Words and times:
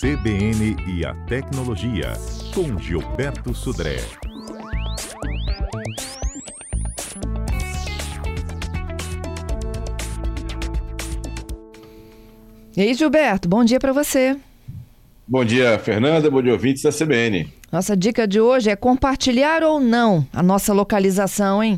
CBN 0.00 0.76
e 0.86 1.04
a 1.04 1.12
Tecnologia, 1.26 2.14
com 2.54 2.78
Gilberto 2.78 3.54
Sudré. 3.54 3.98
E 12.74 12.80
aí, 12.80 12.94
Gilberto, 12.94 13.46
bom 13.46 13.62
dia 13.62 13.78
para 13.78 13.92
você. 13.92 14.38
Bom 15.28 15.44
dia, 15.44 15.78
Fernanda. 15.78 16.30
Bom 16.30 16.42
dia, 16.42 16.52
ouvintes 16.52 16.82
da 16.82 16.90
CBN. 16.90 17.52
Nossa 17.70 17.94
dica 17.94 18.26
de 18.26 18.40
hoje 18.40 18.70
é 18.70 18.76
compartilhar 18.76 19.62
ou 19.62 19.78
não 19.78 20.26
a 20.32 20.42
nossa 20.42 20.72
localização, 20.72 21.62
hein? 21.62 21.76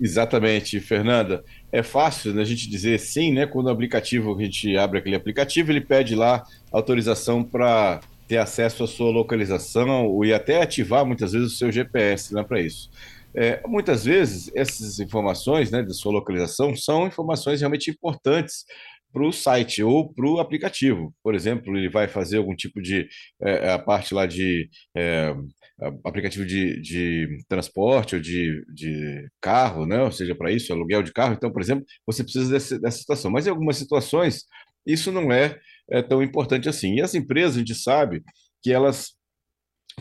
Exatamente, 0.00 0.78
Fernanda. 0.78 1.42
É 1.72 1.82
fácil 1.82 2.34
né, 2.34 2.42
a 2.42 2.44
gente 2.44 2.68
dizer 2.68 3.00
sim, 3.00 3.32
né? 3.32 3.46
Quando 3.46 3.66
o 3.66 3.70
aplicativo, 3.70 4.38
a 4.38 4.42
gente 4.42 4.76
abre 4.76 4.98
aquele 4.98 5.16
aplicativo, 5.16 5.72
ele 5.72 5.80
pede 5.80 6.14
lá 6.14 6.44
autorização 6.70 7.42
para 7.42 8.00
ter 8.28 8.36
acesso 8.36 8.84
à 8.84 8.86
sua 8.86 9.10
localização 9.10 10.24
e 10.24 10.32
até 10.32 10.62
ativar 10.62 11.04
muitas 11.04 11.32
vezes 11.32 11.52
o 11.52 11.56
seu 11.56 11.72
GPS 11.72 12.34
né, 12.34 12.42
para 12.42 12.60
isso. 12.60 12.90
É, 13.34 13.62
muitas 13.66 14.04
vezes 14.04 14.50
essas 14.54 15.00
informações 15.00 15.70
né, 15.70 15.82
da 15.82 15.94
sua 15.94 16.12
localização 16.12 16.76
são 16.76 17.06
informações 17.06 17.60
realmente 17.60 17.90
importantes 17.90 18.66
para 19.12 19.26
o 19.26 19.32
site 19.32 19.82
ou 19.82 20.12
para 20.12 20.26
o 20.26 20.40
aplicativo. 20.40 21.14
Por 21.22 21.34
exemplo, 21.34 21.76
ele 21.76 21.88
vai 21.88 22.08
fazer 22.08 22.38
algum 22.38 22.54
tipo 22.56 22.80
de 22.80 23.08
é, 23.40 23.70
a 23.72 23.78
parte 23.78 24.14
lá 24.14 24.26
de 24.26 24.68
é, 24.96 25.34
aplicativo 26.04 26.46
de, 26.46 26.80
de 26.80 27.44
transporte 27.48 28.14
ou 28.14 28.20
de, 28.20 28.64
de 28.72 29.28
carro, 29.40 29.86
né? 29.86 30.02
ou 30.02 30.12
seja, 30.12 30.34
para 30.34 30.50
isso, 30.50 30.72
aluguel 30.72 31.02
de 31.02 31.12
carro. 31.12 31.34
Então, 31.34 31.52
por 31.52 31.60
exemplo, 31.60 31.84
você 32.06 32.22
precisa 32.22 32.50
desse, 32.50 32.80
dessa 32.80 32.98
situação. 32.98 33.30
Mas 33.30 33.46
em 33.46 33.50
algumas 33.50 33.76
situações, 33.76 34.44
isso 34.86 35.12
não 35.12 35.30
é, 35.32 35.58
é 35.90 36.02
tão 36.02 36.22
importante 36.22 36.68
assim. 36.68 36.94
E 36.96 37.02
as 37.02 37.14
empresas, 37.14 37.56
a 37.56 37.58
gente 37.58 37.74
sabe 37.74 38.22
que 38.62 38.72
elas 38.72 39.12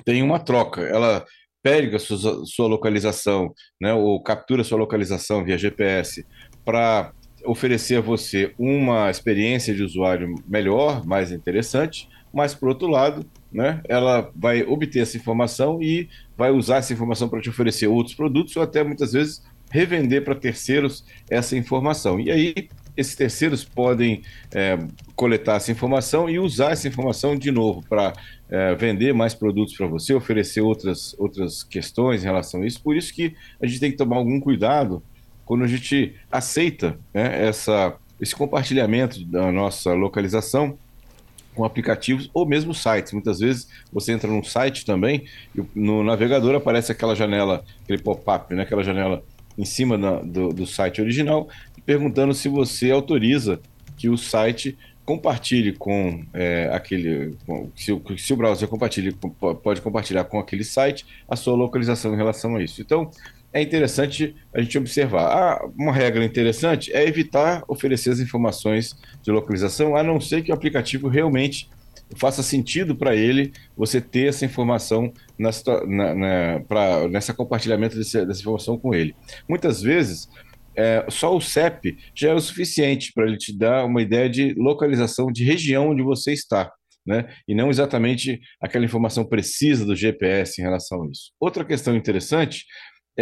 têm 0.05 0.23
uma 0.23 0.39
troca. 0.39 0.81
Ela 0.81 1.25
pega 1.63 1.99
sua, 1.99 2.45
sua 2.45 2.67
localização, 2.67 3.53
né, 3.79 3.93
ou 3.93 4.21
captura 4.23 4.63
sua 4.63 4.77
localização 4.77 5.43
via 5.43 5.57
GPS 5.57 6.25
para 6.65 7.13
oferecer 7.45 7.97
a 7.97 8.01
você 8.01 8.53
uma 8.57 9.09
experiência 9.09 9.73
de 9.73 9.83
usuário 9.83 10.35
melhor, 10.47 11.05
mais 11.05 11.31
interessante, 11.31 12.07
mas 12.33 12.55
por 12.55 12.69
outro 12.69 12.87
lado, 12.87 13.25
né, 13.51 13.81
ela 13.87 14.31
vai 14.35 14.63
obter 14.63 15.01
essa 15.01 15.17
informação 15.17 15.81
e 15.81 16.07
vai 16.37 16.51
usar 16.51 16.77
essa 16.77 16.93
informação 16.93 17.27
para 17.27 17.41
te 17.41 17.49
oferecer 17.49 17.87
outros 17.87 18.15
produtos 18.15 18.55
ou 18.55 18.63
até 18.63 18.83
muitas 18.83 19.13
vezes 19.13 19.43
revender 19.69 20.23
para 20.23 20.35
terceiros 20.35 21.05
essa 21.29 21.55
informação. 21.55 22.19
E 22.19 22.29
aí 22.29 22.69
esses 22.95 23.15
terceiros 23.15 23.63
podem 23.63 24.21
é, 24.53 24.77
coletar 25.15 25.55
essa 25.55 25.71
informação 25.71 26.29
e 26.29 26.39
usar 26.39 26.71
essa 26.71 26.87
informação 26.87 27.35
de 27.37 27.51
novo 27.51 27.83
para 27.87 28.13
é, 28.49 28.75
vender 28.75 29.13
mais 29.13 29.33
produtos 29.33 29.75
para 29.75 29.87
você, 29.87 30.13
oferecer 30.13 30.61
outras, 30.61 31.15
outras 31.17 31.63
questões 31.63 32.21
em 32.21 32.25
relação 32.25 32.61
a 32.61 32.67
isso. 32.67 32.81
Por 32.81 32.95
isso 32.95 33.13
que 33.13 33.33
a 33.61 33.65
gente 33.65 33.79
tem 33.79 33.91
que 33.91 33.97
tomar 33.97 34.17
algum 34.17 34.39
cuidado 34.39 35.01
quando 35.51 35.65
a 35.65 35.67
gente 35.67 36.15
aceita 36.31 36.97
né, 37.13 37.45
essa, 37.45 37.97
esse 38.21 38.33
compartilhamento 38.33 39.21
da 39.25 39.51
nossa 39.51 39.91
localização 39.91 40.77
com 41.53 41.65
aplicativos 41.65 42.29
ou 42.33 42.47
mesmo 42.47 42.73
sites. 42.73 43.11
Muitas 43.11 43.39
vezes 43.39 43.67
você 43.91 44.13
entra 44.13 44.31
num 44.31 44.45
site 44.45 44.85
também 44.85 45.25
e 45.53 45.61
no 45.75 46.05
navegador 46.05 46.55
aparece 46.55 46.93
aquela 46.93 47.13
janela, 47.13 47.65
aquele 47.83 48.01
pop-up, 48.01 48.55
né, 48.55 48.63
aquela 48.63 48.81
janela 48.81 49.21
em 49.57 49.65
cima 49.65 49.97
da, 49.97 50.21
do, 50.21 50.53
do 50.53 50.65
site 50.65 51.01
original, 51.01 51.49
perguntando 51.85 52.33
se 52.33 52.47
você 52.47 52.89
autoriza 52.89 53.59
que 53.97 54.07
o 54.07 54.17
site 54.17 54.77
compartilhe 55.03 55.73
com 55.73 56.23
é, 56.33 56.69
aquele. 56.71 57.35
Com, 57.45 57.69
se, 57.75 57.91
se 58.17 58.33
o 58.33 58.37
browser 58.37 58.69
compartilhe, 58.69 59.13
pode 59.61 59.81
compartilhar 59.81 60.23
com 60.23 60.39
aquele 60.39 60.63
site 60.63 61.05
a 61.27 61.35
sua 61.35 61.57
localização 61.57 62.13
em 62.13 62.17
relação 62.17 62.55
a 62.55 62.63
isso. 62.63 62.81
Então, 62.81 63.11
é 63.53 63.61
interessante 63.61 64.35
a 64.53 64.61
gente 64.61 64.77
observar. 64.77 65.25
Ah, 65.25 65.69
uma 65.77 65.91
regra 65.91 66.23
interessante 66.23 66.91
é 66.93 67.05
evitar 67.05 67.63
oferecer 67.67 68.11
as 68.11 68.19
informações 68.19 68.95
de 69.21 69.31
localização, 69.31 69.95
a 69.95 70.03
não 70.03 70.19
ser 70.19 70.41
que 70.41 70.51
o 70.51 70.55
aplicativo 70.55 71.07
realmente 71.07 71.69
faça 72.15 72.43
sentido 72.43 72.95
para 72.95 73.15
ele 73.15 73.53
você 73.75 74.01
ter 74.01 74.27
essa 74.27 74.45
informação 74.45 75.13
nessa, 75.37 75.85
na, 75.85 76.13
na, 76.13 76.59
pra, 76.67 77.07
nessa 77.07 77.33
compartilhamento 77.33 77.97
desse, 77.97 78.25
dessa 78.25 78.41
informação 78.41 78.77
com 78.77 78.93
ele. 78.93 79.15
Muitas 79.47 79.81
vezes, 79.81 80.27
é, 80.75 81.05
só 81.09 81.35
o 81.35 81.41
CEP 81.41 81.97
já 82.15 82.29
é 82.29 82.33
o 82.33 82.39
suficiente 82.39 83.11
para 83.13 83.25
ele 83.25 83.37
te 83.37 83.57
dar 83.57 83.85
uma 83.85 84.01
ideia 84.01 84.29
de 84.29 84.53
localização 84.55 85.31
de 85.31 85.43
região 85.43 85.89
onde 85.89 86.01
você 86.01 86.33
está. 86.33 86.71
Né? 87.05 87.33
E 87.47 87.55
não 87.55 87.69
exatamente 87.69 88.39
aquela 88.61 88.85
informação 88.85 89.25
precisa 89.25 89.83
do 89.83 89.95
GPS 89.95 90.61
em 90.61 90.63
relação 90.63 91.03
a 91.03 91.07
isso. 91.09 91.31
Outra 91.39 91.65
questão 91.65 91.95
interessante 91.95 92.63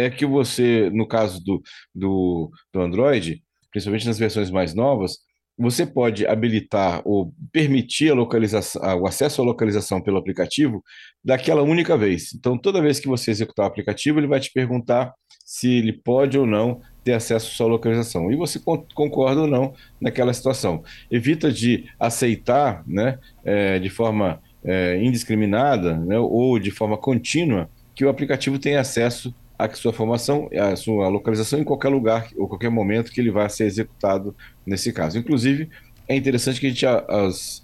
é 0.06 0.10
que 0.10 0.26
você, 0.26 0.90
no 0.90 1.06
caso 1.06 1.42
do, 1.44 1.62
do, 1.94 2.50
do 2.72 2.80
Android, 2.80 3.42
principalmente 3.70 4.06
nas 4.06 4.18
versões 4.18 4.50
mais 4.50 4.74
novas, 4.74 5.18
você 5.60 5.84
pode 5.84 6.26
habilitar 6.26 7.02
ou 7.04 7.34
permitir 7.52 8.10
a 8.10 8.14
localização, 8.14 8.82
o 8.98 9.06
acesso 9.06 9.42
à 9.42 9.44
localização 9.44 10.00
pelo 10.00 10.16
aplicativo 10.16 10.82
daquela 11.22 11.62
única 11.62 11.98
vez. 11.98 12.32
Então, 12.34 12.56
toda 12.56 12.80
vez 12.80 12.98
que 12.98 13.06
você 13.06 13.30
executar 13.30 13.66
o 13.66 13.68
aplicativo, 13.68 14.18
ele 14.18 14.26
vai 14.26 14.40
te 14.40 14.50
perguntar 14.50 15.12
se 15.44 15.68
ele 15.68 15.92
pode 15.92 16.38
ou 16.38 16.46
não 16.46 16.80
ter 17.04 17.12
acesso 17.12 17.48
à 17.48 17.54
sua 17.56 17.66
localização. 17.66 18.32
E 18.32 18.36
você 18.36 18.58
concorda 18.58 19.42
ou 19.42 19.46
não 19.46 19.74
naquela 20.00 20.32
situação. 20.32 20.82
Evita 21.10 21.52
de 21.52 21.84
aceitar 21.98 22.82
né, 22.86 23.18
é, 23.44 23.78
de 23.78 23.90
forma 23.90 24.40
é, 24.64 24.96
indiscriminada 25.02 25.96
né, 25.96 26.18
ou 26.18 26.58
de 26.58 26.70
forma 26.70 26.96
contínua 26.96 27.68
que 27.94 28.04
o 28.04 28.08
aplicativo 28.08 28.58
tenha 28.58 28.80
acesso 28.80 29.34
a 29.64 29.74
sua 29.74 29.92
formação, 29.92 30.48
a 30.52 30.74
sua 30.76 31.08
localização 31.08 31.58
em 31.58 31.64
qualquer 31.64 31.88
lugar 31.88 32.28
ou 32.36 32.48
qualquer 32.48 32.70
momento 32.70 33.10
que 33.10 33.20
ele 33.20 33.30
vai 33.30 33.48
ser 33.48 33.64
executado 33.64 34.34
nesse 34.64 34.92
caso. 34.92 35.18
Inclusive, 35.18 35.68
é 36.08 36.16
interessante 36.16 36.60
que 36.60 36.66
a 36.66 36.70
gente 36.70 36.86
as, 36.86 37.62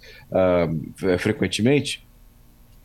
frequentemente 1.19 2.05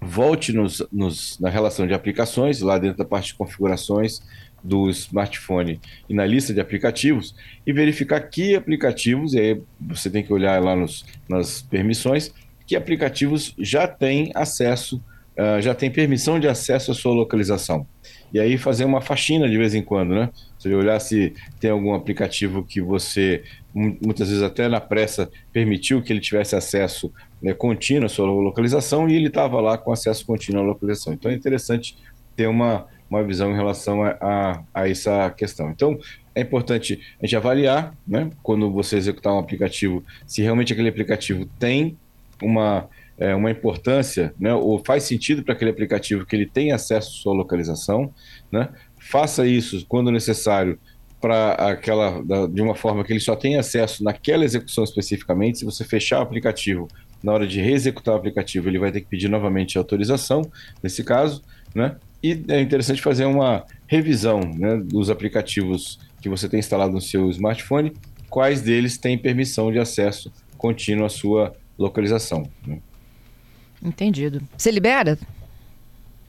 volte 0.00 0.53
nos, 0.53 0.83
nos, 0.91 1.39
na 1.39 1.49
relação 1.49 1.87
de 1.87 1.95
aplicações, 1.95 2.61
lá 2.61 2.78
dentro 2.78 2.99
da 2.99 3.05
parte 3.05 3.28
de 3.28 3.34
configurações 3.34 4.21
do 4.62 4.91
smartphone 4.91 5.81
e 6.09 6.15
na 6.15 6.25
lista 6.25 6.53
de 6.53 6.61
aplicativos, 6.61 7.34
e 7.67 7.73
verificar 7.73 8.21
que 8.21 8.55
aplicativos, 8.55 9.34
e 9.34 9.41
aí 9.41 9.62
você 9.81 10.11
tem 10.11 10.23
que 10.23 10.33
olhar 10.33 10.61
lá 10.62 10.75
nos, 10.75 11.05
nas 11.29 11.62
permissões, 11.62 12.33
que 12.67 12.75
aplicativos 12.75 13.55
já 13.59 13.87
têm 13.87 14.33
acesso, 14.34 14.97
uh, 15.37 15.61
já 15.61 15.75
têm 15.75 15.91
permissão 15.91 16.41
de 16.41 16.49
acesso 16.49 16.91
à 16.91 16.94
sua 16.94 17.12
localização 17.12 17.87
e 18.32 18.41
aí 18.41 18.56
fazer 18.56 18.84
uma 18.84 19.00
faxina 19.00 19.48
de 19.48 19.56
vez 19.56 19.75
em 19.75 19.82
quando, 19.82 20.15
né? 20.15 20.31
Você 20.59 20.75
olhar 20.75 20.98
se 21.00 21.34
tem 21.60 21.70
algum 21.70 21.94
aplicativo 21.94 22.65
que 22.65 22.81
você, 22.81 23.43
muitas 23.75 24.28
vezes 24.28 24.43
até 24.43 24.69
na 24.69 24.81
pressa, 24.81 25.31
permitiu 25.53 26.03
que 26.03 26.12
ele 26.12 26.20
tivesse 26.20 26.56
acesso 26.56 27.12
né, 27.43 27.53
contínuo 27.53 28.06
à 28.06 28.09
sua 28.09 28.26
localização 28.26 29.09
e 29.09 29.15
ele 29.15 29.26
estava 29.26 29.60
lá 29.60 29.76
com 29.76 29.93
acesso 29.93 30.25
contínuo 30.25 30.62
à 30.62 30.65
localização. 30.65 31.12
Então 31.12 31.31
é 31.31 31.34
interessante 31.34 31.97
ter 32.37 32.47
uma, 32.47 32.87
uma 33.10 33.22
visão 33.22 33.50
em 33.50 33.56
relação 33.56 34.03
a, 34.03 34.16
a, 34.20 34.62
a 34.72 34.88
essa 34.88 35.31
questão. 35.31 35.70
Então, 35.70 35.99
é 36.34 36.41
importante 36.41 37.00
a 37.20 37.26
gente 37.26 37.37
avaliar, 37.37 37.94
né, 38.06 38.31
quando 38.43 38.70
você 38.70 38.97
executar 38.97 39.34
um 39.34 39.38
aplicativo, 39.38 40.03
se 40.26 40.41
realmente 40.41 40.72
aquele 40.72 40.88
aplicativo 40.88 41.44
tem 41.59 41.97
uma 42.43 42.88
é, 43.19 43.34
uma 43.34 43.50
importância, 43.50 44.34
né, 44.39 44.53
ou 44.55 44.83
faz 44.84 45.05
sentido 45.05 45.43
para 45.43 45.55
aquele 45.55 45.71
aplicativo 45.71 46.27
que 46.27 46.34
ele 46.34 46.47
tenha 46.47 46.75
acesso 46.75 47.11
à 47.11 47.23
sua 47.23 47.34
localização, 47.34 48.12
né, 48.50 48.69
faça 48.99 49.47
isso 49.47 49.84
quando 49.89 50.11
necessário 50.11 50.78
para 51.21 51.53
aquela 51.53 52.21
da, 52.25 52.47
de 52.47 52.61
uma 52.61 52.75
forma 52.75 53.05
que 53.05 53.12
ele 53.12 53.21
só 53.21 53.37
tenha 53.37 53.61
acesso 53.61 54.03
naquela 54.03 54.45
execução 54.45 54.83
especificamente. 54.83 55.59
Se 55.59 55.65
você 55.65 55.84
fechar 55.84 56.19
o 56.19 56.23
aplicativo 56.23 56.89
na 57.23 57.33
hora 57.33 57.47
de 57.47 57.61
reexecutar 57.61 58.14
o 58.14 58.17
aplicativo, 58.19 58.69
ele 58.69 58.79
vai 58.79 58.91
ter 58.91 59.03
que 59.03 59.06
pedir 59.06 59.29
novamente 59.29 59.79
autorização 59.79 60.43
nesse 60.82 61.05
caso, 61.05 61.41
né? 61.73 61.97
E 62.20 62.41
é 62.49 62.61
interessante 62.61 63.00
fazer 63.00 63.25
uma 63.25 63.64
revisão 63.87 64.41
né, 64.41 64.76
dos 64.76 65.11
aplicativos 65.11 65.99
que 66.20 66.29
você 66.29 66.49
tem 66.49 66.61
instalado 66.61 66.93
no 66.93 67.00
seu 67.00 67.29
smartphone, 67.31 67.93
quais 68.29 68.61
deles 68.61 68.97
têm 68.97 69.19
permissão 69.19 69.73
de 69.73 69.79
acesso 69.79 70.32
contínuo 70.56 71.05
à 71.05 71.09
sua 71.09 71.55
localização. 71.76 72.49
Né? 72.67 72.79
Entendido. 73.82 74.40
Você 74.56 74.70
libera? 74.70 75.19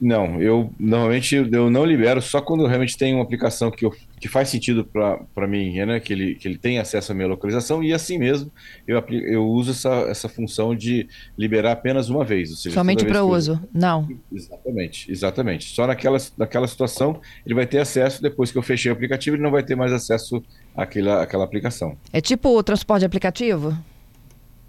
Não, 0.00 0.40
eu 0.40 0.70
normalmente 0.78 1.34
eu 1.34 1.70
não 1.70 1.84
libero 1.84 2.20
só 2.20 2.40
quando 2.40 2.66
realmente 2.66 2.96
tem 2.96 3.14
uma 3.14 3.22
aplicação 3.22 3.70
que, 3.70 3.86
eu, 3.86 3.94
que 4.20 4.28
faz 4.28 4.48
sentido 4.48 4.84
para 4.84 5.46
mim, 5.46 5.78
né? 5.84 6.00
Que 6.00 6.12
ele, 6.12 6.34
que 6.34 6.48
ele 6.48 6.58
tem 6.58 6.78
acesso 6.78 7.12
à 7.12 7.14
minha 7.14 7.28
localização 7.28 7.82
e 7.82 7.92
assim 7.92 8.18
mesmo 8.18 8.50
eu, 8.86 9.02
eu 9.08 9.46
uso 9.46 9.70
essa, 9.70 10.06
essa 10.10 10.28
função 10.28 10.74
de 10.74 11.08
liberar 11.38 11.72
apenas 11.72 12.10
uma 12.10 12.24
vez. 12.24 12.60
Seja, 12.60 12.74
Somente 12.74 13.04
para 13.04 13.24
uso? 13.24 13.52
Eu... 13.52 13.68
Não. 13.72 14.08
Exatamente, 14.32 15.10
exatamente. 15.10 15.74
Só 15.74 15.86
naquela, 15.86 16.18
naquela 16.36 16.66
situação 16.66 17.20
ele 17.46 17.54
vai 17.54 17.66
ter 17.66 17.78
acesso, 17.78 18.20
depois 18.20 18.50
que 18.50 18.58
eu 18.58 18.62
fechei 18.62 18.90
o 18.90 18.94
aplicativo, 18.94 19.36
ele 19.36 19.42
não 19.42 19.50
vai 19.50 19.62
ter 19.62 19.76
mais 19.76 19.92
acesso 19.92 20.42
àquela, 20.76 21.22
àquela 21.22 21.44
aplicação. 21.44 21.96
É 22.12 22.20
tipo 22.20 22.48
o 22.50 22.62
transporte 22.62 23.06
aplicativo? 23.06 23.74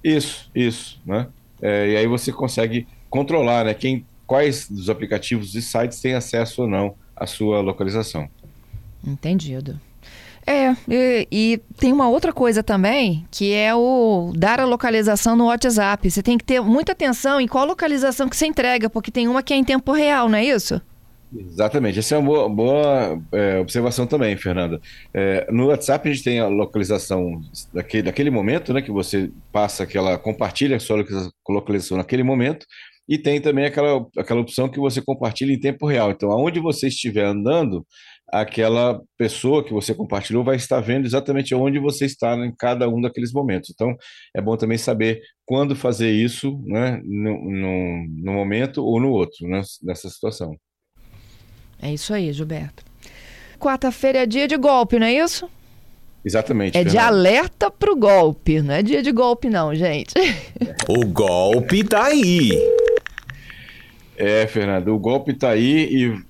Isso, 0.03 0.49
isso, 0.53 1.01
né? 1.05 1.27
É, 1.61 1.89
e 1.89 1.97
aí 1.97 2.07
você 2.07 2.31
consegue 2.31 2.87
controlar 3.09 3.65
né, 3.65 3.73
quem, 3.73 4.05
quais 4.27 4.69
dos 4.69 4.89
aplicativos 4.89 5.55
e 5.55 5.61
sites 5.61 5.99
têm 5.99 6.13
acesso 6.13 6.63
ou 6.63 6.67
não 6.67 6.95
à 7.15 7.25
sua 7.25 7.61
localização. 7.61 8.27
Entendido. 9.05 9.79
É, 10.47 10.75
e, 10.87 11.27
e, 11.31 11.61
tem 11.77 11.91
uma 11.91 12.07
outra 12.07 12.31
coisa 12.31 12.61
também, 12.61 13.25
que 13.31 13.51
é 13.51 13.73
o 13.73 14.31
dar 14.35 14.59
a 14.59 14.65
localização 14.65 15.35
no 15.35 15.45
WhatsApp. 15.45 16.09
Você 16.09 16.21
tem 16.21 16.37
que 16.37 16.43
ter 16.43 16.61
muita 16.61 16.91
atenção 16.91 17.41
em 17.41 17.47
qual 17.47 17.65
localização 17.65 18.29
que 18.29 18.37
você 18.37 18.45
entrega, 18.45 18.87
porque 18.87 19.09
tem 19.09 19.27
uma 19.27 19.41
que 19.41 19.53
é 19.53 19.57
em 19.57 19.63
tempo 19.63 19.91
real, 19.91 20.29
não 20.29 20.37
é 20.37 20.45
isso? 20.45 20.79
Exatamente, 21.33 21.99
essa 21.99 22.15
é 22.15 22.17
uma 22.17 22.27
boa, 22.27 22.49
boa 22.49 23.21
é, 23.33 23.59
observação 23.59 24.07
também, 24.07 24.37
Fernanda. 24.37 24.79
É, 25.13 25.51
no 25.51 25.67
WhatsApp 25.67 26.07
a 26.07 26.13
gente 26.13 26.23
tem 26.23 26.39
a 26.39 26.47
localização 26.47 27.41
daquele, 27.73 28.03
daquele 28.03 28.29
momento, 28.29 28.71
né, 28.71 28.81
que 28.81 28.91
você 28.91 29.31
passa 29.51 29.83
aquela, 29.83 30.17
compartilha 30.17 30.77
a 30.77 30.79
sua 30.79 31.03
localização 31.49 31.97
naquele 31.97 32.23
momento, 32.23 32.65
e 33.07 33.17
tem 33.17 33.41
também 33.41 33.65
aquela, 33.65 34.05
aquela 34.17 34.41
opção 34.41 34.69
que 34.69 34.79
você 34.79 35.01
compartilha 35.01 35.51
em 35.53 35.59
tempo 35.59 35.87
real. 35.87 36.11
Então, 36.11 36.31
aonde 36.31 36.59
você 36.59 36.87
estiver 36.87 37.25
andando, 37.25 37.85
aquela 38.31 38.99
pessoa 39.17 39.63
que 39.63 39.73
você 39.73 39.93
compartilhou 39.93 40.43
vai 40.43 40.55
estar 40.55 40.79
vendo 40.79 41.05
exatamente 41.05 41.53
onde 41.53 41.79
você 41.79 42.05
está 42.05 42.35
em 42.35 42.53
cada 42.57 42.89
um 42.89 43.01
daqueles 43.01 43.31
momentos. 43.31 43.69
Então, 43.71 43.95
é 44.35 44.41
bom 44.41 44.57
também 44.57 44.77
saber 44.77 45.21
quando 45.45 45.75
fazer 45.75 46.11
isso, 46.11 46.59
né, 46.65 46.99
no, 47.03 47.51
no, 47.51 48.07
no 48.23 48.33
momento 48.33 48.83
ou 48.83 48.99
no 48.99 49.09
outro, 49.11 49.47
né, 49.47 49.61
nessa 49.83 50.09
situação. 50.09 50.55
É 51.81 51.93
isso 51.93 52.13
aí, 52.13 52.31
Gilberto. 52.31 52.83
Quarta-feira 53.59 54.19
é 54.19 54.25
dia 54.25 54.47
de 54.47 54.57
golpe, 54.57 54.99
não 54.99 55.07
é 55.07 55.13
isso? 55.13 55.49
Exatamente. 56.23 56.77
É 56.77 56.83
de 56.83 56.97
alerta 56.97 57.69
para 57.69 57.91
o 57.91 57.95
golpe, 57.95 58.61
não 58.61 58.73
é 58.73 58.81
dia 58.81 59.03
de 59.03 59.11
golpe, 59.11 59.49
não, 59.49 59.75
gente. 59.75 60.13
O 60.87 61.05
golpe 61.05 61.83
tá 61.83 62.05
aí. 62.05 62.49
É, 64.17 64.47
Fernando, 64.47 64.95
o 64.95 64.99
golpe 64.99 65.31
está 65.31 65.49
aí 65.49 65.89
e 65.93 66.23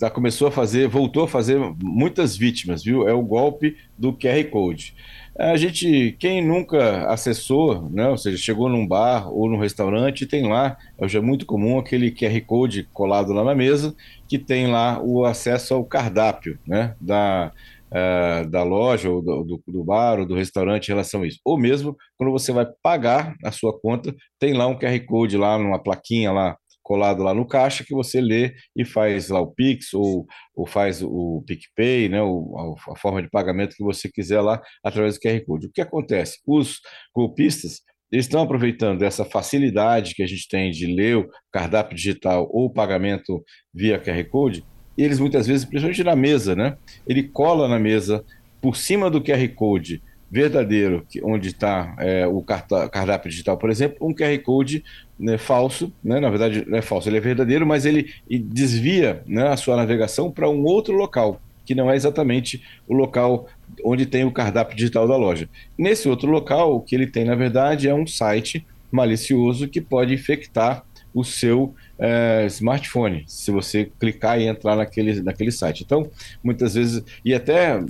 já 0.00 0.08
começou 0.08 0.48
a 0.48 0.50
fazer, 0.52 0.86
voltou 0.86 1.24
a 1.24 1.28
fazer 1.28 1.58
muitas 1.82 2.36
vítimas, 2.36 2.84
viu? 2.84 3.08
É 3.08 3.12
o 3.12 3.22
golpe 3.22 3.76
do 3.98 4.12
QR 4.12 4.44
Code. 4.50 4.94
A 5.36 5.56
gente, 5.56 6.16
quem 6.20 6.40
nunca 6.46 7.08
acessou, 7.08 7.90
né, 7.90 8.08
ou 8.08 8.16
seja, 8.16 8.36
chegou 8.38 8.68
num 8.68 8.86
bar 8.86 9.28
ou 9.28 9.50
num 9.50 9.58
restaurante, 9.58 10.26
tem 10.26 10.48
lá, 10.48 10.76
hoje 10.96 11.18
é 11.18 11.20
muito 11.20 11.44
comum 11.44 11.76
aquele 11.76 12.12
QR 12.12 12.40
Code 12.42 12.88
colado 12.92 13.32
lá 13.32 13.42
na 13.42 13.54
mesa, 13.54 13.96
que 14.28 14.38
tem 14.38 14.68
lá 14.68 15.00
o 15.02 15.24
acesso 15.24 15.74
ao 15.74 15.84
cardápio, 15.84 16.56
né, 16.64 16.94
da, 17.00 17.52
uh, 17.90 18.48
da 18.48 18.62
loja 18.62 19.10
ou 19.10 19.20
do, 19.20 19.42
do, 19.42 19.62
do, 19.66 19.82
bar 19.82 20.20
ou 20.20 20.26
do 20.26 20.36
restaurante 20.36 20.86
em 20.86 20.92
relação 20.92 21.22
a 21.22 21.26
isso. 21.26 21.40
Ou 21.44 21.58
mesmo 21.58 21.96
quando 22.16 22.30
você 22.30 22.52
vai 22.52 22.66
pagar 22.80 23.34
a 23.44 23.50
sua 23.50 23.76
conta, 23.76 24.14
tem 24.38 24.52
lá 24.52 24.68
um 24.68 24.78
QR 24.78 25.00
Code 25.04 25.36
lá, 25.36 25.58
numa 25.58 25.82
plaquinha 25.82 26.30
lá 26.30 26.56
colado 26.84 27.22
lá 27.22 27.34
no 27.34 27.46
caixa 27.46 27.82
que 27.82 27.94
você 27.94 28.20
lê 28.20 28.54
e 28.76 28.84
faz 28.84 29.30
lá 29.30 29.40
o 29.40 29.50
Pix 29.50 29.94
ou, 29.94 30.26
ou 30.54 30.66
faz 30.66 31.02
o 31.02 31.42
PicPay, 31.46 32.08
né, 32.10 32.22
o, 32.22 32.76
a, 32.92 32.96
forma 32.96 33.22
de 33.22 33.30
pagamento 33.30 33.74
que 33.74 33.82
você 33.82 34.08
quiser 34.08 34.40
lá 34.40 34.62
através 34.84 35.14
do 35.14 35.20
QR 35.20 35.44
Code. 35.44 35.66
O 35.66 35.72
que 35.72 35.80
acontece? 35.80 36.38
Os 36.46 36.80
golpistas 37.12 37.80
estão 38.12 38.42
aproveitando 38.42 39.02
essa 39.02 39.24
facilidade 39.24 40.14
que 40.14 40.22
a 40.22 40.26
gente 40.26 40.46
tem 40.46 40.70
de 40.70 40.86
ler 40.86 41.16
o 41.16 41.28
cardápio 41.50 41.96
digital 41.96 42.48
ou 42.52 42.70
pagamento 42.70 43.42
via 43.72 43.98
QR 43.98 44.22
Code, 44.28 44.64
e 44.96 45.02
eles 45.02 45.18
muitas 45.18 45.46
vezes, 45.46 45.64
principalmente 45.64 46.04
na 46.04 46.14
mesa, 46.14 46.54
né? 46.54 46.76
Ele 47.08 47.24
cola 47.24 47.66
na 47.66 47.80
mesa 47.80 48.24
por 48.60 48.76
cima 48.76 49.10
do 49.10 49.20
QR 49.20 49.48
Code 49.56 50.00
verdadeiro, 50.30 51.06
onde 51.22 51.48
está 51.48 51.94
é, 51.98 52.26
o 52.26 52.42
cardápio 52.42 53.30
digital, 53.30 53.56
por 53.56 53.70
exemplo, 53.70 53.96
um 54.00 54.14
QR 54.14 54.36
Code 54.42 54.84
né, 55.18 55.38
falso, 55.38 55.92
né, 56.02 56.18
na 56.18 56.28
verdade 56.28 56.64
não 56.66 56.78
é 56.78 56.82
falso, 56.82 57.08
ele 57.08 57.18
é 57.18 57.20
verdadeiro, 57.20 57.66
mas 57.66 57.86
ele 57.86 58.12
desvia 58.28 59.22
né, 59.26 59.48
a 59.48 59.56
sua 59.56 59.76
navegação 59.76 60.30
para 60.30 60.50
um 60.50 60.64
outro 60.64 60.94
local, 60.94 61.40
que 61.64 61.74
não 61.74 61.90
é 61.90 61.96
exatamente 61.96 62.62
o 62.86 62.94
local 62.94 63.46
onde 63.84 64.06
tem 64.06 64.24
o 64.24 64.32
cardápio 64.32 64.76
digital 64.76 65.06
da 65.08 65.16
loja. 65.16 65.48
Nesse 65.78 66.08
outro 66.08 66.30
local, 66.30 66.76
o 66.76 66.80
que 66.80 66.94
ele 66.94 67.06
tem, 67.06 67.24
na 67.24 67.34
verdade, 67.34 67.88
é 67.88 67.94
um 67.94 68.06
site 68.06 68.66
malicioso 68.90 69.68
que 69.68 69.80
pode 69.80 70.12
infectar 70.14 70.84
o 71.14 71.24
seu 71.24 71.74
é, 71.98 72.44
smartphone, 72.46 73.24
se 73.26 73.50
você 73.50 73.90
clicar 74.00 74.40
e 74.40 74.46
entrar 74.46 74.76
naquele, 74.76 75.22
naquele 75.22 75.52
site. 75.52 75.84
Então, 75.84 76.10
muitas 76.42 76.74
vezes, 76.74 77.04
e 77.24 77.32
até 77.32 77.80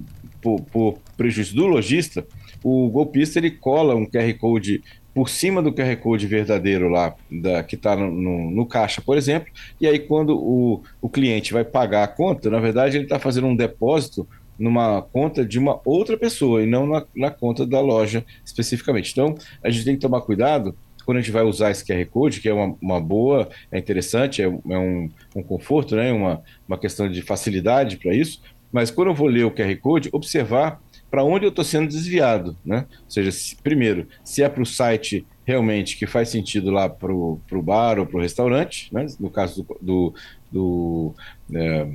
por, 0.44 0.60
por 0.60 0.98
prejuízo 1.16 1.56
do 1.56 1.66
lojista, 1.66 2.26
o 2.62 2.90
golpista 2.90 3.38
ele 3.38 3.50
cola 3.50 3.94
um 3.94 4.04
QR 4.04 4.32
Code 4.38 4.82
por 5.14 5.30
cima 5.30 5.62
do 5.62 5.72
QR 5.72 5.96
Code 5.96 6.26
verdadeiro 6.26 6.88
lá, 6.88 7.14
da, 7.30 7.62
que 7.62 7.76
está 7.76 7.96
no, 7.96 8.10
no, 8.10 8.50
no, 8.50 8.66
caixa, 8.66 9.00
por 9.00 9.16
exemplo, 9.16 9.50
e 9.80 9.86
aí 9.86 9.98
quando 9.98 10.36
o, 10.36 10.82
o 11.00 11.08
cliente 11.08 11.52
vai 11.52 11.64
pagar 11.64 12.04
a 12.04 12.08
conta, 12.08 12.50
na 12.50 12.60
verdade 12.60 12.96
ele 12.96 13.04
está 13.04 13.18
fazendo 13.18 13.46
um 13.46 13.56
depósito 13.56 14.28
numa 14.58 15.02
conta 15.02 15.44
de 15.44 15.58
uma 15.58 15.80
outra 15.84 16.16
pessoa 16.16 16.62
e 16.62 16.66
não 16.66 16.86
na, 16.86 17.04
na, 17.16 17.30
conta 17.30 17.66
da 17.66 17.80
loja 17.80 18.24
especificamente. 18.44 19.10
Então, 19.10 19.34
a 19.62 19.70
gente 19.70 19.84
tem 19.84 19.94
que 19.94 20.00
tomar 20.00 20.20
cuidado 20.20 20.76
quando 21.04 21.18
a 21.18 21.20
gente 21.20 21.32
vai 21.32 21.42
usar 21.42 21.70
esse 21.70 21.84
QR 21.84 22.04
Code, 22.06 22.40
que 22.40 22.48
é 22.48 22.54
uma, 22.54 22.76
uma 22.80 23.00
boa, 23.00 23.48
é 23.70 23.78
interessante, 23.78 24.42
é, 24.42 24.44
é 24.44 24.78
um, 24.78 25.10
um, 25.36 25.42
conforto, 25.42 25.94
né? 25.96 26.12
uma, 26.12 26.42
uma 26.66 26.78
questão 26.78 27.08
de 27.08 27.20
facilidade 27.22 27.96
para 27.96 28.14
isso, 28.14 28.40
mas 28.74 28.90
quando 28.90 29.08
eu 29.08 29.14
vou 29.14 29.28
ler 29.28 29.44
o 29.44 29.52
QR 29.52 29.76
Code, 29.76 30.08
observar 30.10 30.82
para 31.08 31.22
onde 31.22 31.44
eu 31.44 31.50
estou 31.50 31.64
sendo 31.64 31.86
desviado, 31.86 32.56
né? 32.64 32.86
Ou 33.04 33.10
seja, 33.10 33.30
se, 33.30 33.54
primeiro, 33.54 34.08
se 34.24 34.42
é 34.42 34.48
para 34.48 34.64
o 34.64 34.66
site 34.66 35.24
realmente 35.44 35.96
que 35.96 36.08
faz 36.08 36.28
sentido 36.28 36.72
lá 36.72 36.88
para 36.88 37.12
o 37.12 37.62
bar 37.62 38.00
ou 38.00 38.06
para 38.06 38.18
o 38.18 38.20
restaurante, 38.20 38.92
né? 38.92 39.06
no 39.20 39.30
caso 39.30 39.62
do, 39.62 39.78
do, 39.80 40.14
do, 40.50 41.14
é, 41.54 41.86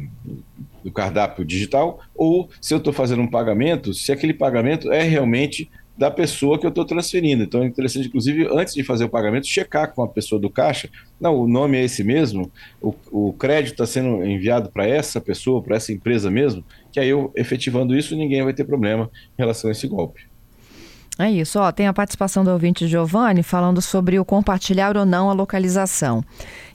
do 0.81 0.90
cardápio 0.90 1.44
digital, 1.44 2.00
ou 2.16 2.50
se 2.62 2.74
eu 2.74 2.78
estou 2.78 2.94
fazendo 2.94 3.22
um 3.22 3.30
pagamento, 3.30 3.94
se 3.94 4.14
aquele 4.14 4.34
pagamento 4.34 4.90
é 4.90 5.04
realmente 5.04 5.70
da 6.00 6.10
pessoa 6.10 6.57
que 6.57 6.66
eu 6.66 6.69
estou 6.69 6.86
transferindo. 6.86 7.44
Então 7.44 7.62
é 7.62 7.66
interessante, 7.66 8.07
inclusive, 8.07 8.48
antes 8.54 8.74
de 8.74 8.86
fazer 8.86 9.04
o 9.04 9.10
pagamento, 9.10 9.46
checar 9.46 9.94
com 9.94 10.01
a 10.01 10.07
pessoa 10.07 10.40
do 10.40 10.50
caixa. 10.50 10.90
Não, 11.19 11.38
o 11.38 11.46
nome 11.46 11.78
é 11.78 11.84
esse 11.84 12.06
mesmo, 12.06 12.50
o, 12.81 12.96
o 13.12 13.34
crédito 13.34 13.74
está 13.74 13.86
sendo 13.86 14.24
enviado 14.24 14.69
para 14.69 14.88
essa 14.88 15.19
pessoa, 15.19 15.62
para 15.62 15.75
essa 15.75 15.92
empresa 15.92 16.31
mesmo, 16.31 16.63
que 16.90 17.01
aí 17.01 17.10
eu 17.10 17.34
efetivando 17.36 17.94
isso, 17.98 18.16
ninguém 18.16 18.42
vai 18.42 18.54
ter 18.54 18.63
problema 18.63 19.12
em 19.38 19.42
relação 19.42 19.69
a 19.69 19.74
esse 19.74 19.90
golpe. 19.90 20.29
É 21.21 21.30
isso, 21.30 21.60
ó, 21.60 21.69
tem 21.69 21.86
a 21.86 21.92
participação 21.92 22.45
do 22.45 22.50
ouvinte 22.50 22.88
Giovanni 22.88 23.44
falando 23.44 23.81
sobre 23.81 24.18
o 24.18 24.24
compartilhar 24.24 24.95
ou 24.95 25.06
não 25.06 25.30
a 25.30 25.33
localização. 25.33 26.24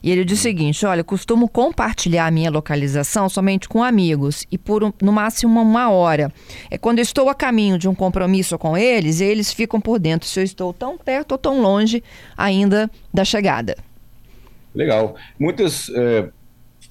E 0.03 0.11
ele 0.11 0.23
diz 0.23 0.37
o 0.37 0.41
seguinte: 0.43 0.85
olha, 0.85 1.03
costumo 1.03 1.49
compartilhar 1.49 2.27
a 2.27 2.31
minha 2.31 2.51
localização 2.51 3.27
somente 3.27 3.67
com 3.67 3.83
amigos 3.83 4.45
e 4.51 4.57
por 4.59 4.83
um, 4.83 4.93
no 5.01 5.11
máximo 5.11 5.59
uma 5.59 5.89
hora. 5.89 6.31
É 6.69 6.77
quando 6.77 6.99
estou 6.99 7.27
a 7.27 7.33
caminho 7.33 7.79
de 7.79 7.89
um 7.89 7.95
compromisso 7.95 8.55
com 8.59 8.77
eles, 8.77 9.19
eles 9.19 9.51
ficam 9.51 9.81
por 9.81 9.97
dentro 9.97 10.29
se 10.29 10.39
eu 10.39 10.43
estou 10.43 10.71
tão 10.71 10.95
perto 10.95 11.31
ou 11.31 11.39
tão 11.39 11.59
longe 11.59 12.03
ainda 12.37 12.87
da 13.11 13.25
chegada. 13.25 13.75
Legal. 14.75 15.15
Muitas 15.39 15.89
é, 15.89 16.29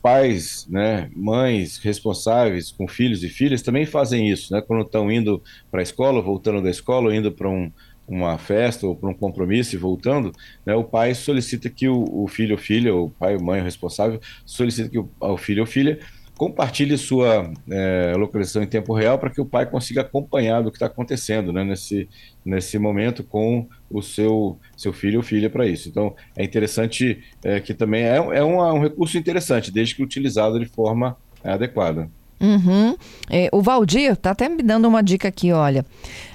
pais, 0.05 0.67
né, 0.69 1.09
mães 1.17 1.79
responsáveis 1.79 2.71
com 2.71 2.87
filhos 2.87 3.25
e 3.25 3.29
filhas 3.31 3.63
também 3.63 3.87
fazem 3.87 4.29
isso, 4.31 4.53
né, 4.53 4.61
quando 4.61 4.83
estão 4.83 5.11
indo 5.11 5.43
para 5.71 5.81
a 5.81 5.83
escola, 5.83 6.21
voltando 6.21 6.61
da 6.61 6.69
escola, 6.69 7.07
ou 7.07 7.15
indo 7.15 7.33
para 7.33 7.49
um, 7.49 7.73
uma 8.07 8.37
festa 8.37 8.87
ou 8.87 8.95
para 8.95 9.09
um 9.09 9.15
compromisso 9.15 9.75
e 9.75 9.79
voltando, 9.79 10.31
né, 10.67 10.75
o 10.75 10.85
pai 10.85 11.15
solicita 11.15 11.71
que 11.71 11.89
o, 11.89 12.05
o 12.23 12.29
filho 12.29 12.53
ou 12.53 12.59
filha, 12.59 12.95
o 12.95 13.09
pai 13.09 13.35
ou 13.35 13.43
mãe 13.43 13.63
responsável, 13.63 14.21
solicita 14.45 14.91
que 14.91 14.99
o, 14.99 15.09
o 15.19 15.39
filho 15.39 15.63
ou 15.63 15.67
filha 15.67 15.99
compartilhe 16.37 16.99
sua 16.99 17.50
é, 17.71 18.14
localização 18.17 18.62
em 18.62 18.67
tempo 18.67 18.93
real 18.93 19.19
para 19.19 19.31
que 19.31 19.41
o 19.41 19.47
pai 19.47 19.67
consiga 19.67 20.00
acompanhar 20.00 20.62
do 20.62 20.71
que 20.71 20.76
está 20.76 20.87
acontecendo 20.87 21.53
né, 21.53 21.62
nesse, 21.62 22.09
nesse 22.45 22.79
momento 22.79 23.23
com 23.23 23.69
o 23.88 24.03
seu, 24.03 24.59
seu 24.76 24.93
filho 24.93 25.19
ou 25.19 25.23
filha 25.23 25.49
para 25.49 25.67
isso. 25.67 25.88
Então, 25.88 26.14
é 26.37 26.45
interessante 26.45 27.23
é, 27.43 27.61
que 27.61 27.73
também 27.73 28.03
é, 28.03 28.17
é 28.17 28.45
um, 28.45 28.61
um, 28.61 28.81
recurso 28.81 29.17
interessante, 29.17 29.71
desde 29.71 29.95
que 29.95 30.03
utilizado 30.03 30.59
de 30.59 30.67
forma 30.67 31.17
adequada. 31.43 32.11
Uhum. 32.41 32.97
É, 33.31 33.49
o 33.53 33.62
Valdir 33.62 34.12
está 34.12 34.33
até 34.33 34.49
me 34.49 34.62
dando 34.62 34.88
uma 34.88 35.03
dica 35.03 35.29
aqui, 35.29 35.53
olha. 35.53 35.85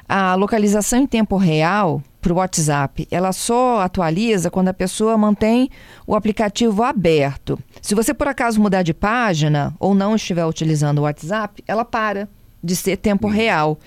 A 0.08 0.34
localização 0.36 1.00
em 1.00 1.06
tempo 1.06 1.36
real 1.36 2.02
para 2.22 2.34
o 2.34 2.36
WhatsApp, 2.36 3.08
ela 3.10 3.32
só 3.32 3.82
atualiza 3.82 4.52
quando 4.52 4.68
a 4.68 4.74
pessoa 4.74 5.18
mantém 5.18 5.70
o 6.06 6.16
aplicativo 6.16 6.84
aberto. 6.84 7.58
Se 7.82 7.96
você 7.96 8.14
por 8.14 8.28
acaso 8.28 8.62
mudar 8.62 8.84
de 8.84 8.94
página 8.94 9.74
ou 9.80 9.96
não 9.96 10.16
estiver 10.16 10.46
utilizando 10.46 11.00
o 11.00 11.04
WhatsApp, 11.04 11.64
ela 11.68 11.86
para 11.86 12.28
de 12.64 12.76
ser 12.76 12.98
tempo 12.98 13.28
real. 13.28 13.80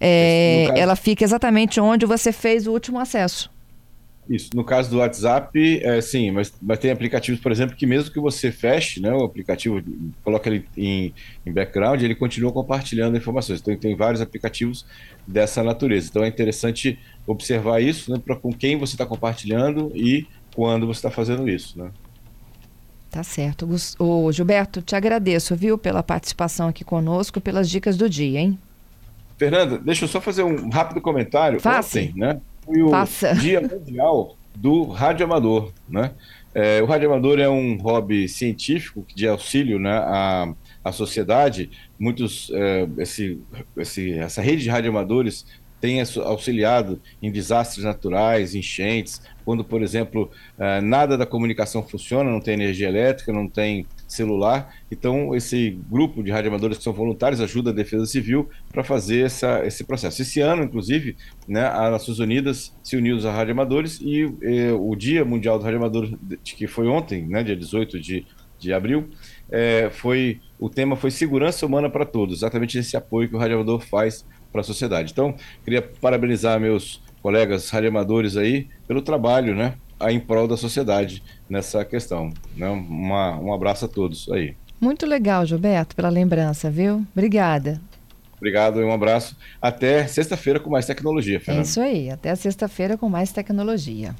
É. 0.00 0.68
Ela 0.76 0.96
fica 0.96 1.24
exatamente 1.24 1.80
onde 1.80 2.06
você 2.06 2.32
fez 2.32 2.66
o 2.66 2.72
último 2.72 2.98
acesso. 2.98 3.50
Isso, 4.28 4.50
no 4.54 4.62
caso 4.62 4.90
do 4.90 4.98
WhatsApp, 4.98 5.80
é, 5.82 6.00
sim, 6.02 6.30
mas, 6.30 6.52
mas 6.60 6.78
tem 6.78 6.90
aplicativos, 6.90 7.40
por 7.40 7.50
exemplo, 7.50 7.74
que 7.74 7.86
mesmo 7.86 8.12
que 8.12 8.20
você 8.20 8.52
feche 8.52 9.00
né, 9.00 9.10
o 9.10 9.24
aplicativo, 9.24 9.82
coloca 10.22 10.50
ele 10.50 10.66
em, 10.76 11.14
em 11.46 11.52
background, 11.52 12.02
ele 12.02 12.14
continua 12.14 12.52
compartilhando 12.52 13.16
informações. 13.16 13.60
Então, 13.60 13.74
tem 13.74 13.96
vários 13.96 14.20
aplicativos 14.20 14.84
dessa 15.26 15.62
natureza. 15.62 16.08
Então, 16.10 16.22
é 16.22 16.28
interessante 16.28 16.98
observar 17.26 17.80
isso, 17.80 18.12
né, 18.12 18.20
para 18.22 18.36
com 18.36 18.52
quem 18.52 18.76
você 18.76 18.94
está 18.94 19.06
compartilhando 19.06 19.90
e 19.94 20.26
quando 20.54 20.86
você 20.86 20.98
está 20.98 21.10
fazendo 21.10 21.48
isso, 21.48 21.78
né? 21.78 21.90
Tá 23.10 23.22
certo. 23.22 23.66
O 23.98 24.30
Gilberto, 24.30 24.82
te 24.82 24.94
agradeço, 24.94 25.56
viu, 25.56 25.78
pela 25.78 26.02
participação 26.02 26.68
aqui 26.68 26.84
conosco, 26.84 27.40
pelas 27.40 27.70
dicas 27.70 27.96
do 27.96 28.10
dia, 28.10 28.40
hein? 28.40 28.58
Fernanda, 29.38 29.78
deixa 29.78 30.04
eu 30.04 30.08
só 30.08 30.20
fazer 30.20 30.42
um 30.42 30.68
rápido 30.68 31.00
comentário. 31.00 31.60
Faça. 31.60 31.98
Ontem, 31.98 32.12
né? 32.14 32.40
Foi 32.68 32.82
o 32.82 32.90
Faça. 32.90 33.34
Dia 33.34 33.62
Mundial 33.62 34.36
do 34.54 34.84
Rádio 34.84 35.24
Amador, 35.24 35.72
né? 35.88 36.12
É, 36.54 36.82
o 36.82 36.86
Rádio 36.86 37.10
Amador 37.10 37.38
é 37.38 37.48
um 37.48 37.78
hobby 37.78 38.28
científico 38.28 39.06
de 39.14 39.26
auxílio 39.26 39.78
né, 39.78 39.92
à, 39.92 40.52
à 40.84 40.92
sociedade. 40.92 41.70
Muitos, 41.98 42.50
é, 42.52 42.86
esse, 42.98 43.40
esse, 43.76 44.12
essa 44.14 44.42
rede 44.42 44.64
de 44.64 44.68
radioamadores 44.68 45.46
tem 45.80 46.00
auxiliado 46.24 47.00
em 47.22 47.30
desastres 47.30 47.84
naturais, 47.84 48.54
enchentes, 48.54 49.22
quando, 49.44 49.64
por 49.64 49.82
exemplo, 49.82 50.30
eh, 50.58 50.80
nada 50.80 51.16
da 51.16 51.24
comunicação 51.24 51.82
funciona, 51.82 52.30
não 52.30 52.40
tem 52.40 52.54
energia 52.54 52.88
elétrica, 52.88 53.32
não 53.32 53.48
tem 53.48 53.86
celular. 54.08 54.74
Então, 54.90 55.34
esse 55.36 55.78
grupo 55.88 56.22
de 56.22 56.30
radioamadores 56.30 56.78
que 56.78 56.84
são 56.84 56.92
voluntários 56.92 57.40
ajuda 57.40 57.70
a 57.70 57.72
Defesa 57.72 58.06
Civil 58.06 58.48
para 58.72 58.82
fazer 58.82 59.26
essa, 59.26 59.64
esse 59.66 59.84
processo. 59.84 60.22
Esse 60.22 60.40
ano, 60.40 60.64
inclusive, 60.64 61.14
né, 61.46 61.66
as 61.66 61.92
Nações 61.92 62.18
Unidas 62.18 62.74
se 62.82 62.96
uniu 62.96 63.16
aos 63.16 63.24
radioamadores 63.24 64.00
e 64.00 64.24
eh, 64.42 64.72
o 64.72 64.96
Dia 64.96 65.24
Mundial 65.24 65.58
do 65.58 65.64
Radioamador, 65.64 66.10
que 66.42 66.66
foi 66.66 66.88
ontem, 66.88 67.26
né, 67.26 67.44
dia 67.44 67.54
18 67.54 68.00
de, 68.00 68.26
de 68.58 68.72
abril, 68.72 69.08
eh, 69.50 69.90
foi 69.92 70.40
o 70.58 70.68
tema 70.68 70.96
foi 70.96 71.10
segurança 71.10 71.64
humana 71.66 71.88
para 71.88 72.04
todos, 72.04 72.38
exatamente 72.38 72.78
esse 72.78 72.96
apoio 72.96 73.28
que 73.28 73.36
o 73.36 73.38
radioamador 73.38 73.80
faz 73.80 74.26
para 74.50 74.62
a 74.62 74.64
sociedade. 74.64 75.12
Então, 75.12 75.34
queria 75.64 75.82
parabenizar 75.82 76.58
meus 76.58 77.00
colegas 77.22 77.68
radioamadores 77.70 78.36
aí 78.36 78.68
pelo 78.86 79.02
trabalho, 79.02 79.54
né, 79.54 79.74
em 80.02 80.20
prol 80.20 80.46
da 80.46 80.56
sociedade 80.56 81.22
nessa 81.48 81.84
questão. 81.84 82.32
Né? 82.56 82.68
Uma, 82.68 83.38
um 83.38 83.52
abraço 83.52 83.84
a 83.84 83.88
todos 83.88 84.28
aí. 84.30 84.54
Muito 84.80 85.06
legal, 85.06 85.44
Gilberto, 85.44 85.96
pela 85.96 86.08
lembrança, 86.08 86.70
viu? 86.70 87.04
Obrigada. 87.12 87.80
Obrigado 88.36 88.80
e 88.80 88.84
um 88.84 88.92
abraço. 88.92 89.36
Até 89.60 90.06
sexta-feira 90.06 90.60
com 90.60 90.70
mais 90.70 90.86
tecnologia, 90.86 91.40
Fernanda. 91.40 91.66
É 91.66 91.68
isso 91.68 91.80
aí, 91.80 92.10
até 92.10 92.34
sexta-feira 92.36 92.96
com 92.96 93.08
mais 93.08 93.32
tecnologia. 93.32 94.14